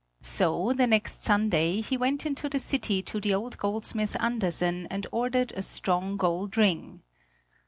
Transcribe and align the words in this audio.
So 0.23 0.73
the 0.73 0.87
next 0.87 1.23
Sunday 1.23 1.79
he 1.81 1.95
went 1.95 2.25
into 2.25 2.49
the 2.49 2.57
city 2.57 3.03
to 3.03 3.21
the 3.21 3.35
old 3.35 3.55
goldsmith 3.59 4.19
Andersen 4.19 4.87
and 4.87 5.05
ordered 5.11 5.51
a 5.51 5.61
strong 5.61 6.17
gold 6.17 6.57
ring. 6.57 7.03